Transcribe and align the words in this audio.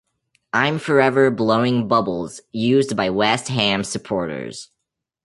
"I'm 0.51 0.79
Forever 0.79 1.29
Blowing 1.29 1.87
Bubbles" 1.87 2.41
used 2.51 2.97
by 2.97 3.11
West 3.11 3.49
Ham 3.49 3.83
supporters. 3.83 4.69